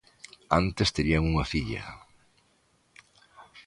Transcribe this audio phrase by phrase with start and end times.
[0.61, 1.83] Antes, terían unha filla.